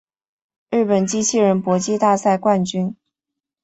[0.71, 2.95] 日本机器人搏击大赛冠军